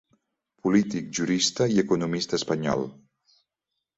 [0.67, 2.83] Polític, jurista i economista espanyol.